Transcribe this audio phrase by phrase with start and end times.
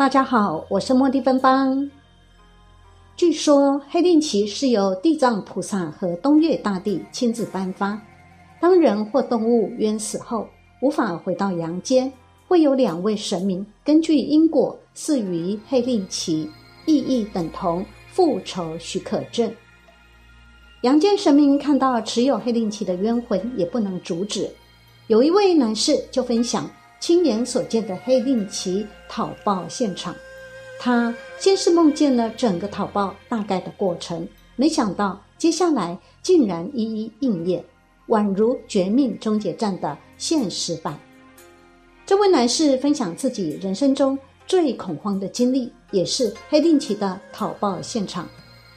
[0.00, 1.90] 大家好，我是莫蒂芬芳。
[3.18, 8.00] 据说黑令旗是由地藏菩萨和东岳大帝亲自颁发。
[8.58, 10.48] 当人或动物冤死后
[10.80, 12.10] 无法回到阳间，
[12.48, 16.50] 会有两位神明根据因果赐予黑令旗，
[16.86, 19.54] 意义等同复仇许可证。
[20.80, 24.50] 阳间神明看到持有黑令旗的冤魂也不能阻止。
[25.08, 26.66] 有一位男士就分享。
[27.00, 30.14] 亲眼所见的黑令旗讨报现场，
[30.78, 37.64] 他先是梦见了整个讨报大概的过程，没想到接下来竟然一一应验，
[38.08, 40.98] 宛如《绝命终结战》的现实版。
[42.04, 48.28] 这位男士分享自己人生中最恐慌的经历，也是黑令旗的讨报现场。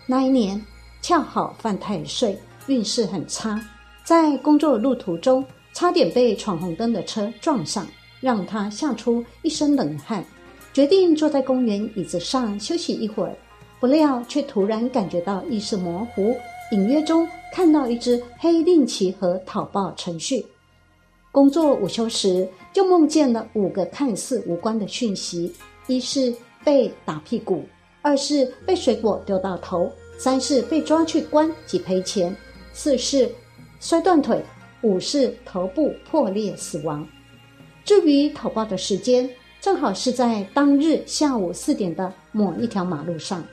[0.07, 0.63] 那一年
[1.01, 3.59] 恰好犯太岁，运势很差，
[4.05, 7.85] 在工作路途中差点被闯红灯的车撞上。
[8.23, 10.23] 让他吓出一身冷汗，
[10.71, 13.35] 决定坐在公园椅子上休息一会儿。
[13.81, 16.33] 不料却突然感觉到意识模糊，
[16.71, 20.45] 隐约中看到一只黑令旗和讨报程序。
[21.33, 25.53] 工作午休时，就梦见了五个看似无关的讯息：
[25.87, 27.65] 一是被打屁股，
[28.01, 32.33] 二是被水果丢到头，三是被抓去关及赔钱，
[32.71, 33.29] 四是
[33.81, 34.41] 摔断腿，
[34.81, 37.05] 五是头部破裂死亡。
[37.85, 43.43] 至于投报的时间，正好是在当日下午四点的某一条马路上。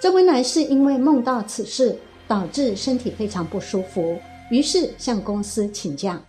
[0.00, 4.18] 这位男士因为梦到此事，导致身体非常不舒服，
[4.50, 6.22] 于是向公司请假。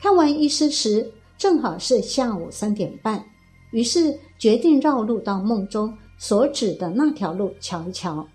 [0.00, 3.24] 看完医师时，正好是下午三点半，
[3.72, 8.26] 于是决定绕路到梦中所指的那条路瞧一瞧。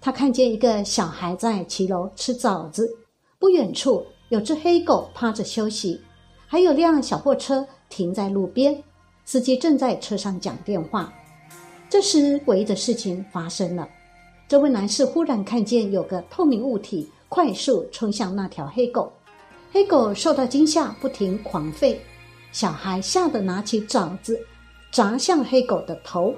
[0.00, 2.88] 他看见一个小孩在骑楼吃枣子，
[3.38, 6.00] 不远处有只黑狗趴着休息。
[6.48, 8.82] 还有辆小货车停在路边，
[9.24, 11.12] 司机正在车上讲电话。
[11.90, 13.88] 这时，诡异的事情发生了。
[14.46, 19.12] 这位男士忽然看见有个透明物体快速冲向那条黑狗，
[19.72, 21.96] 黑狗受到惊吓，不停狂吠。
[22.52, 24.38] 小孩吓得拿起爪子
[24.92, 26.32] 砸向黑狗的头，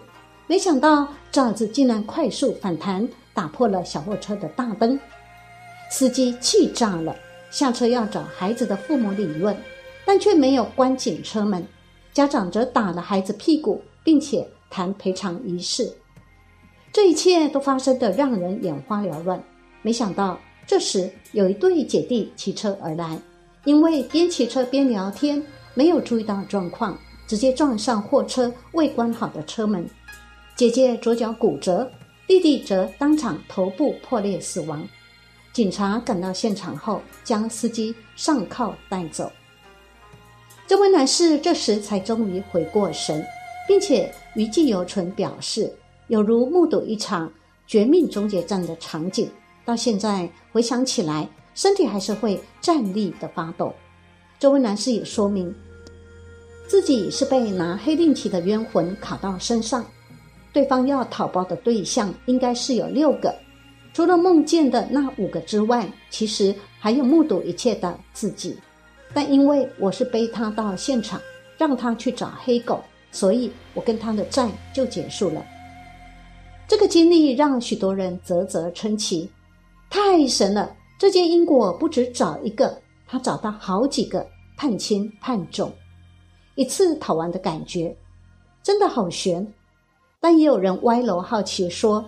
[0.46, 4.98] 没想到爪子竟然快速反弹，打破了小货车的大灯。
[5.90, 7.14] 司机气炸了，
[7.50, 9.54] 下车要找孩子的父母理论。
[10.08, 11.62] 但却没有关紧车门，
[12.14, 15.92] 家长则打了孩子屁股，并且谈赔偿仪式。
[16.90, 19.38] 这一切都发生的让人眼花缭乱。
[19.82, 23.20] 没想到这时有一对姐弟骑车而来，
[23.64, 26.96] 因为边骑车边聊天，没有注意到状况，
[27.26, 29.86] 直接撞上货车未关好的车门。
[30.56, 31.86] 姐姐左脚骨折，
[32.26, 34.88] 弟弟则当场头部破裂死亡。
[35.52, 39.30] 警察赶到现场后，将司机上铐带走。
[40.68, 43.24] 这位男士这时才终于回过神，
[43.66, 45.72] 并且余悸犹存，表示
[46.08, 47.32] 有如目睹一场
[47.66, 49.30] 绝命终结战的场景。
[49.64, 53.72] 到现在回想起来，身体还是会战栗的发抖。
[54.38, 55.54] 这位男士也说明，
[56.66, 59.82] 自己是被拿黑令旗的冤魂卡到身上，
[60.52, 63.34] 对方要讨报的对象应该是有六个，
[63.94, 68.54] 除了梦见的那五个之外，其实还有目睹一切的自己。
[69.14, 71.20] 但因为我是背他到现场，
[71.56, 75.44] 让他去找黑狗，所以我跟他的债就结束了。
[76.66, 79.30] 这个经历让许多人啧啧称奇，
[79.88, 80.74] 太神了！
[80.98, 84.26] 这件因果不止找一个，他找到好几个，
[84.56, 85.72] 判轻判重，
[86.56, 87.96] 一次讨完的感觉，
[88.62, 89.46] 真的好悬。
[90.20, 92.04] 但也有人歪楼好奇说，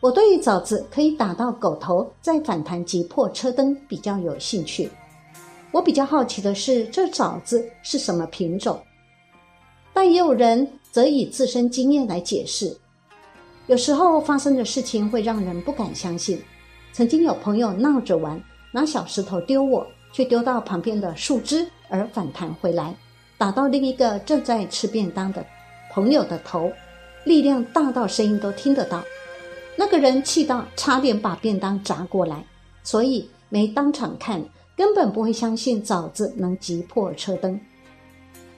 [0.00, 4.90] 我对枣子可以打到狗头再反弹击破车灯比较有兴趣。
[5.72, 8.82] 我比较好奇的是，这枣子是什么品种？
[9.92, 12.76] 但也有人则以自身经验来解释。
[13.66, 16.42] 有时候发生的事情会让人不敢相信。
[16.92, 22.92] 曾经有朋友闹着玩，拿小石头丢我，却丢到旁边的树枝而反弹回来，
[23.38, 25.46] 打到另一个正在吃便当的
[25.92, 26.72] 朋友的头，
[27.24, 29.04] 力量大到声音都听得到。
[29.76, 32.44] 那个人气到差点把便当砸过来，
[32.82, 34.44] 所以没当场看。
[34.80, 37.60] 根本不会相信枣子能击破车灯。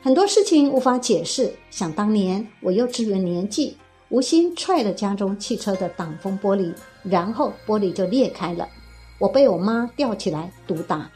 [0.01, 1.53] 很多事情无法解释。
[1.69, 3.77] 想当年我幼稚园年纪，
[4.09, 6.73] 无心踹了家中汽车的挡风玻璃，
[7.03, 8.69] 然后玻璃就裂开了，
[9.19, 11.11] 我被我妈吊起来毒打。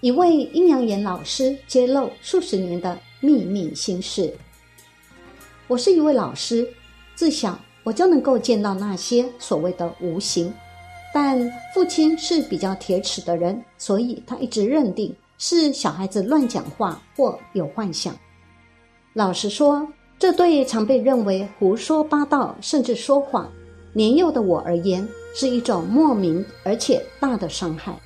[0.00, 4.32] 一位阴阳眼老师揭露数十年的秘密心事。
[5.66, 6.72] 我是一位老师，
[7.16, 10.54] 自小我就能够见到那些所谓的无形，
[11.18, 18.14] 但父亲是比较铁齿的人，所以他一直认定是小孩子乱讲话或有幻想。
[19.14, 23.50] 老实说，这对常被认为胡说八道甚至说谎
[23.94, 27.98] 年幼的我而言，是一种莫名而且大的伤害。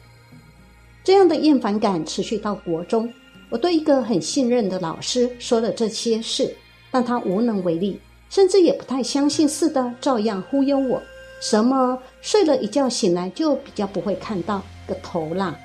[1.02, 3.12] 这样的厌烦感持续到国中，
[3.50, 6.54] 我对一个很信任的老师说了这些事，
[6.92, 7.98] 但他无能为力，
[8.28, 11.02] 甚至也不太相信似的，照样忽悠我。
[11.40, 15.58] 什么睡了一觉醒来就比较不会看到个头啦！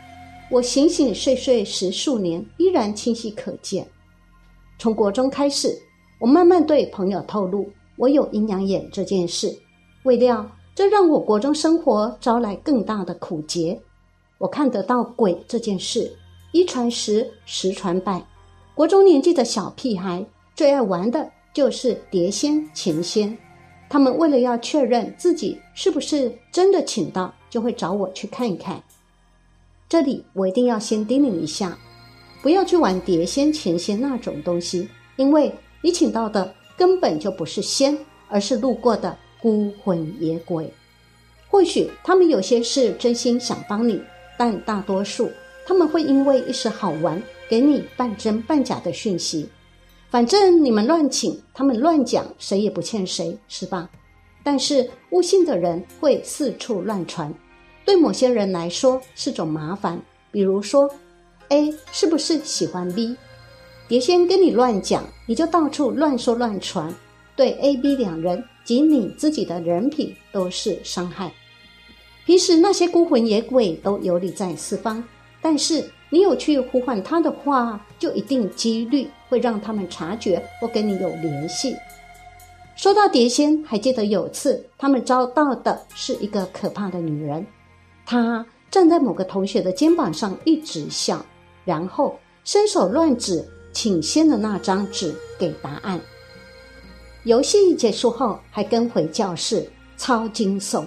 [0.50, 3.86] 我醒醒睡睡十数年，依然清晰可见。
[4.80, 5.77] 从国中开始，
[6.19, 9.54] 我慢慢对朋友透露我有阴阳眼这件事，
[10.04, 13.80] 未料这让我国中生活招来更大的苦结。
[14.38, 16.12] 我看得到鬼这件事，
[16.54, 18.24] 一传十，十传百。
[18.74, 20.25] 国中年纪的小屁孩
[20.56, 23.38] 最爱玩的就是碟仙、钱仙。
[23.90, 28.82] 他们为了要确认自己是不是真的请到，就会找我去看一看。
[29.88, 31.78] 这里我一定要先叮咛一下，
[32.42, 37.98] 不要去玩碟仙、钱仙那种东西，因为你请到的根本就不是仙，
[38.28, 40.72] 而是路过的孤魂野鬼。
[41.50, 44.02] 或许他们有些是真心想帮你。
[44.38, 45.32] 但大多数
[45.66, 49.48] 他们会因为一时好玩，给你半真半假的讯息。
[50.15, 53.89] 反正你们乱请，他们乱讲，谁也不欠谁，是吧？
[54.45, 57.33] 但是悟性的人会四处乱传，
[57.83, 60.01] 对某些人来说是种麻烦。
[60.31, 60.89] 比如说
[61.50, 63.17] ，A 是不是喜欢 B？
[63.89, 66.95] 别先跟你乱讲，你就到处乱说乱传，
[67.35, 71.29] 对 A、B 两人及你自己的人品都是伤害。
[72.25, 75.03] 平时那些孤魂野鬼都游离在四方，
[75.41, 81.75] 但是你有去呼唤他的话，就一定几率会让他们察觉或跟你有联系。
[82.75, 87.46] 说到碟仙，还记得有次他们遭到的是一个可怕的女人，
[88.06, 91.25] 她站在某个同学的肩膀上一直笑，
[91.63, 93.44] 然后伸手乱指
[93.74, 96.00] 请仙的那张纸给答案。
[97.24, 100.86] 游戏结束后，还跟回教室，超惊悚。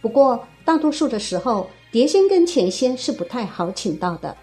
[0.00, 0.38] 不过。
[0.62, 4.36] 大多数的时候，碟仙跟钱仙是不太好请到的。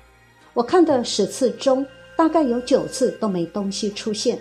[0.54, 1.86] 我看的十次中，
[2.18, 4.38] 大概有九次都没东西出现，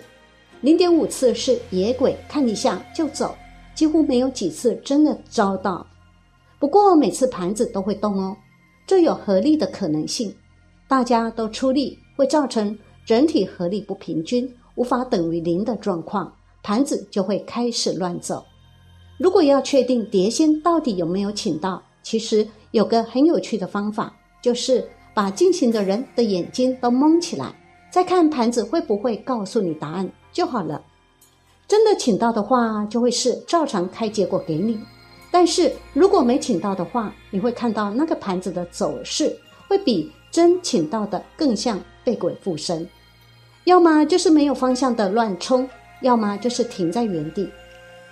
[0.61, 3.33] 零点五次是野鬼看一下就走，
[3.73, 5.87] 几乎没有几次真的招到。
[6.59, 8.35] 不过每次盘子都会动哦，
[8.85, 10.35] 这有合力的可能性。
[10.89, 16.33] 大家都出力，会造成整体合力不平均，无法等于零的状况，
[16.63, 18.43] 盘子就会开始乱走。
[19.17, 27.53] 如果要确定碟仙到底有没有请到，其实有个很有趣的方法，就是把进行的人的眼睛都蒙起来，
[27.91, 30.81] 再看盘子会不会告诉你答案就好了。
[31.67, 34.77] 真的请到的话，就会是照常开结果给你；
[35.29, 39.37] 但是如果没请到的话，你会看到那个盘子的走势
[39.67, 42.87] 会比真请到的更像被鬼附身，
[43.65, 45.69] 要么就是没有方向的乱冲，
[46.01, 47.49] 要么就是停在原地。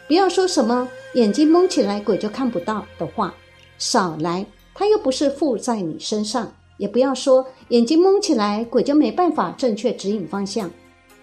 [0.05, 3.33] 不要说什么眼睛蒙起来鬼就看不到的话，
[3.77, 6.51] 少来，他又不是附在你身上。
[6.77, 10.69] 也不要说眼睛蒙起来鬼就没办法正确指引方向。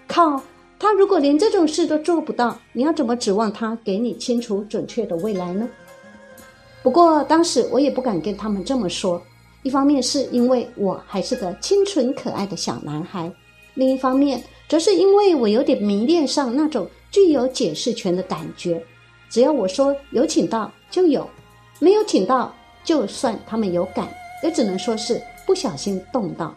[0.07, 0.41] 靠，
[0.79, 5.69] 他如果连这种事都做不到，你要怎么指望他给你清楚准确的未来呢？
[6.81, 9.21] 不过当时我也不敢跟他们这么说，
[9.61, 13.31] 一方面是因为我还是个清纯可爱的小男孩，
[13.75, 16.89] 另一方面则是因为我有点迷恋上那种。
[17.11, 18.83] 具有解释权的感觉，
[19.29, 21.29] 只要我说有请到就有，
[21.83, 24.07] 没有请到，就算他们有感，
[24.41, 26.55] 也只能说是不小心动到。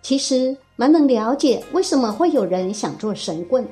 [0.00, 3.66] 其实蛮能了解为什么会有人想做神棍。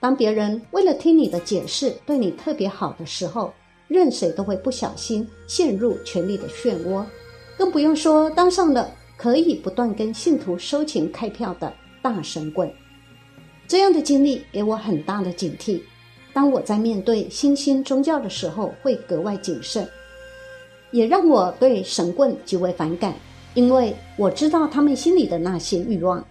[0.00, 3.52] 当别人为了听你的解释对你特别好的时候，
[3.86, 7.04] 任谁都会不小心陷入权力的漩涡，
[7.58, 12.72] 更不用说当上了可以不断跟信徒收钱开票的大神棍。
[13.68, 15.82] 这样的经历给我很大的警惕。
[16.34, 19.88] 当我在面对新兴宗教的时候，会格外谨慎，
[20.90, 23.14] 也让我对神棍极为反感，
[23.54, 26.22] 因为我知道他们心里的那些欲望，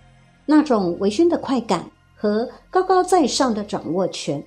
[0.45, 4.43] 那种微醺的快感和高高在上的掌握权。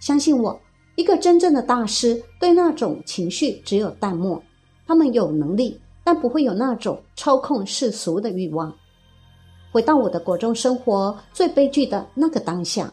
[0.00, 0.60] 相信我，
[0.96, 4.42] 一个真正的大师对那种情绪只有淡漠。
[4.88, 8.74] 他们有能力，但不会有那种操控世俗的欲望。
[9.72, 12.92] 回到我的国中生活最悲剧的那个当下，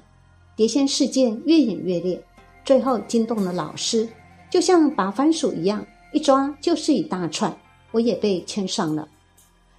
[0.55, 2.21] 碟仙事件越演越烈，
[2.63, 4.07] 最后惊动了老师，
[4.49, 7.55] 就像拔番薯一样，一抓就是一大串，
[7.91, 9.07] 我也被牵上了。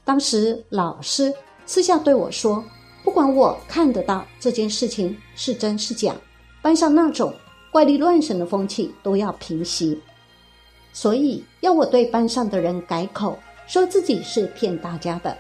[0.05, 1.33] 当时老师
[1.65, 2.63] 私下对我说
[3.05, 6.15] ：“不管我看得到这件事情是真是假，
[6.61, 7.33] 班上那种
[7.71, 9.99] 怪力乱神的风气都要平息，
[10.93, 15.37] 所以要我对班上的人改口，说自己是骗大家的。”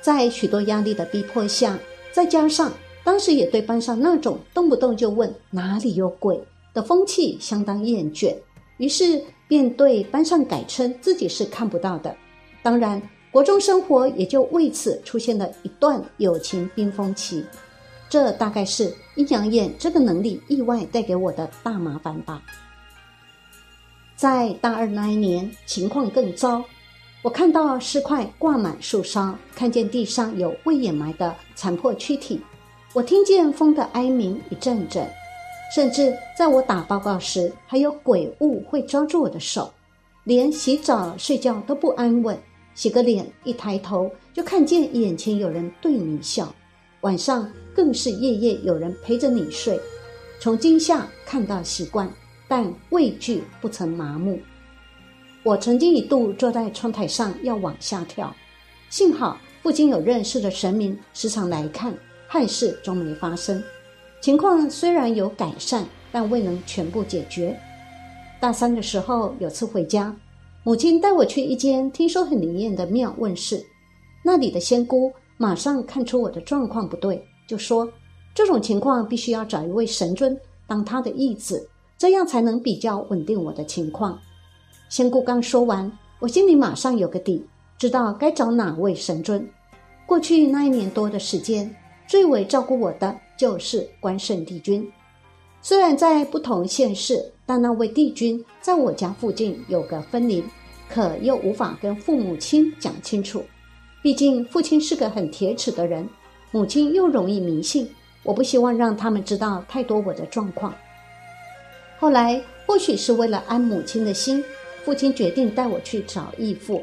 [0.00, 1.76] 在许多压力的逼迫下，
[2.12, 2.72] 再加上
[3.08, 6.38] 当时也对班上那种动不动就问哪里有鬼
[6.74, 8.36] 的风气相当厌倦，
[8.76, 12.14] 于是便对班上改称自己是看不到的。
[12.62, 13.00] 当然，
[13.30, 17.42] 国中生活也就为此出现了一段友情冰封期。
[18.10, 22.42] 这大概是阴阳眼这个能力意外带给我的大麻烦吧。
[24.16, 26.62] 在大二那一年，情况更糟。
[27.22, 32.38] 我看到尸块挂满树梢，看见地上有未掩埋的残破躯体，
[32.94, 35.06] 我听见风的哀鸣一阵阵，
[35.74, 39.70] 甚至在我打报告时，还有鬼物会抓住我的手，
[40.24, 42.36] 连洗澡睡觉都不安稳。
[42.74, 46.52] 洗个脸，一抬头就看见眼前有人对你笑，
[47.02, 49.78] 晚上更是夜夜有人陪着你睡。
[50.40, 52.10] 从惊吓看到习惯，
[52.48, 54.40] 但畏惧不曾麻木。
[55.42, 58.34] 我曾经一度坐在窗台上要往下跳，
[58.88, 61.92] 幸好附近有认识的神明时常来看，
[62.28, 63.60] 憾事终没发生。
[64.20, 67.58] 情况虽然有改善，但未能全部解决。
[68.38, 70.14] 大三的时候，有次回家，
[70.62, 73.64] 母亲带我去一间听说很灵验的庙问事，
[74.22, 77.90] 那里的仙姑马上看出我的状况不对，就说
[78.34, 84.18] 这种情况必须要找一位神尊当他的义子，这样才能比较稳定我的情况。
[84.88, 87.44] 仙姑刚说完，我心里马上有个底，
[87.78, 89.48] 知道该找哪位神尊。
[90.06, 91.74] 过去那一年多的时间，
[92.08, 94.90] 最为照顾我的就是关圣帝君。
[95.62, 100.42] 虽然在不同县市，但那位帝君在我家附近有个分灵，
[100.88, 103.44] 可又无法跟父母亲讲清楚。
[104.02, 106.08] 毕竟父亲是个很铁齿的人，
[106.50, 107.88] 母亲又容易迷信，
[108.22, 110.74] 我不希望让他们知道太多我的状况。
[111.98, 114.42] 后来或许是为了安母亲的心。
[114.84, 116.82] 父亲决定带我去找义父。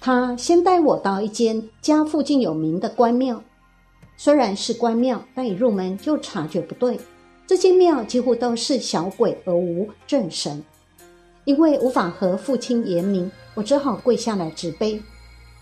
[0.00, 3.40] 他先带我到一间家附近有名的关庙，
[4.16, 6.98] 虽然是关庙，但一入门就察觉不对。
[7.46, 10.62] 这间庙几乎都是小鬼而无正神。
[11.44, 15.00] 因为无法和父亲言明，我只好跪下来执杯。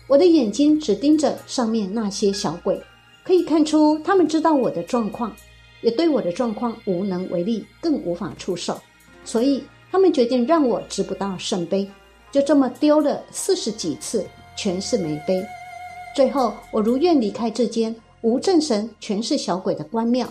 [0.07, 2.81] 我的眼睛只盯着上面那些小鬼，
[3.23, 5.35] 可以看出他们知道我的状况，
[5.81, 8.79] 也对我的状况无能为力，更无法出手，
[9.25, 9.63] 所以。
[9.91, 11.87] 他们决定让我执不到圣杯，
[12.31, 14.25] 就这么丢了四十几次，
[14.57, 15.45] 全是没杯。
[16.15, 20.25] 最后，我如愿离开这间无正神、全是小鬼的关庙，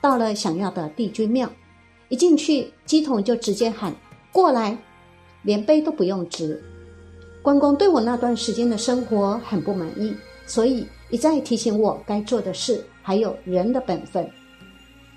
[0.00, 1.48] 到了想要的帝君庙。
[2.08, 3.94] 一进去，鸡桶就直接喊
[4.32, 4.76] 过来，
[5.42, 6.60] 连杯都不用执。
[7.42, 10.12] 关公对我那段时间的生活很不满意，
[10.44, 14.28] 所以一再提醒我该做的事，还有人的本分。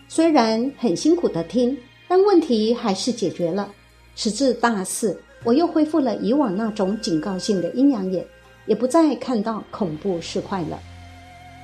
[0.07, 1.75] 虽然很辛苦的听，
[2.07, 3.74] 但问题还是解决了。
[4.15, 8.24] 时至大四，我又恢复了以往那种警告性的阴阳眼，
[8.67, 10.79] 也不再看到恐怖事块了。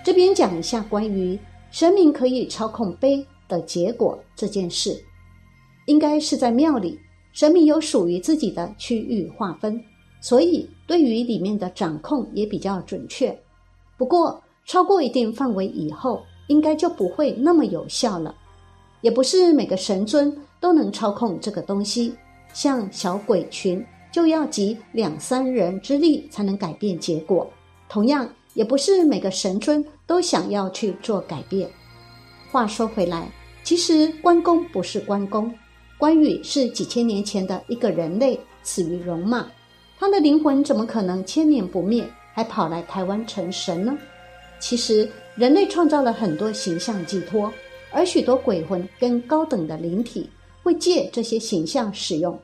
[0.05, 1.35] 这边讲一下关于
[1.71, 5.03] 神明可以操控杯的结果这件事，
[5.87, 6.99] 应该是在庙里，
[7.33, 9.83] 神明有属于自己的区域划分，
[10.21, 13.35] 所以对于里面的掌控也比较准确。
[13.97, 18.35] 不过超过一定范围以后，应该就不会那么有效了。
[19.01, 22.13] 也不是每个神尊都能操控这个东西。
[22.53, 27.49] 像小鬼群，就要集两三人之力才能改变结果。
[27.89, 31.69] 同样，也不是每个神尊都想要去做改变。
[32.51, 33.31] 话说回来，
[33.63, 35.53] 其实关公不是关公，
[35.97, 39.47] 关羽是几千年前的一个人类，死于戎马。
[39.97, 43.97] 他的灵魂怎么可能千年不灭，还跑来台湾成神呢？
[44.59, 47.51] 其实，人类创造了很多形象寄托，
[47.91, 50.29] 而许多鬼魂跟高等的灵体。
[50.63, 52.39] 会借这些形象使用，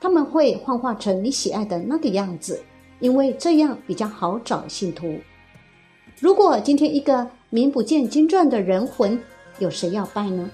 [0.00, 2.60] 他们会幻化成你喜爱的那个样子，
[2.98, 5.16] 因为这样比较好找信徒。
[6.20, 9.18] 如果今天一个名不见经传的人魂，
[9.58, 10.50] 有谁要拜呢？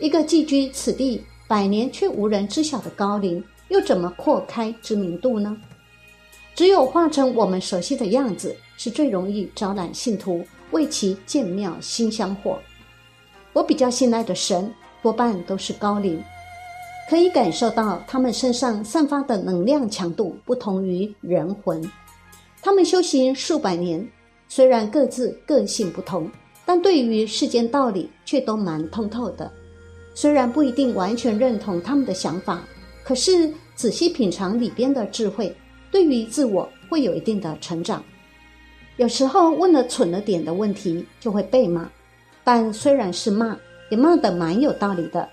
[0.00, 5.56] 一个寄居此地百年却无人知晓的高龄，又怎么扩开知名度呢？
[6.52, 12.58] 只有化成我们熟悉的样子，是最容易招揽信徒，为其建庙新香火。
[13.52, 16.20] 我比较信赖的神，多半都是高龄。
[17.08, 21.88] 可以感受到他们身上散发的能量强度不同于人魂，
[22.60, 24.06] 他们修行数百年，
[24.48, 26.30] 虽然各自个性不同，
[26.64, 29.50] 但对于世间道理却都蛮通透的。
[30.14, 32.62] 虽然不一定完全认同他们的想法，
[33.04, 35.54] 可是仔细品尝里边的智慧，
[35.90, 38.02] 对于自我会有一定的成长。
[38.96, 41.88] 有时候问了蠢了点的问题，就会被骂，
[42.42, 43.56] 但虽然是骂，
[43.90, 45.28] 也骂得蛮有道理的。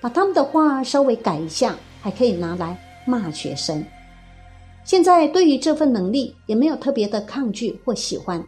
[0.00, 2.74] 把他们的话稍微改一下，还可以拿来
[3.06, 3.84] 骂学生。
[4.82, 8.42] 现在对于这份能力，也没有特别的抗拒或喜欢，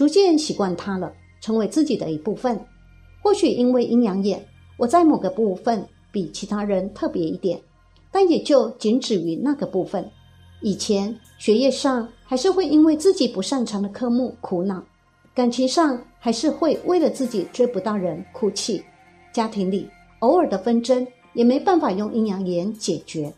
[0.00, 2.58] 逐渐习惯它了，成为自己的一部分。
[3.22, 4.42] 或许因为阴阳眼。
[4.78, 7.60] 我在某个部分比其他人特别一点，
[8.10, 10.10] 但也就仅止于那个部分。
[10.62, 14.82] 以前学业上还是会因为自己不擅长的科目苦恼，
[15.34, 18.82] 感情上还是会为了自己追不到人哭泣，
[19.34, 19.86] 家庭里
[20.20, 23.30] 偶尔的纷争也没办法用阴阳眼解决。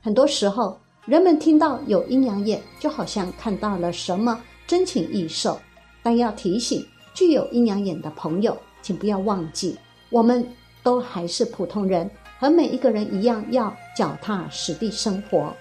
[0.00, 5.56] 很多时候，人们听到有阴阳眼，就好像看到了什么真情异兽。
[6.02, 9.76] 但要提醒具有阴阳眼的朋友，请不要忘记
[10.10, 10.46] 我们。
[10.84, 15.54] 都还是普通人，和每一个人一样，要脚踏实地生活。